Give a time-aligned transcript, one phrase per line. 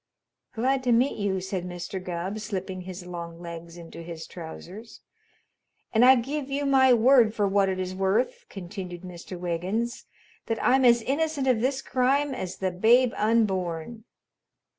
[0.55, 2.03] "Glad to meet you," said Mr.
[2.03, 5.01] Gubb, slipping his long legs into his trousers.
[5.93, 9.37] "And I give you my word for what it is worth," continued Mr.
[9.39, 10.05] Wiggins,
[10.47, 14.05] "that I'm as innocent of this crime as the babe unborn."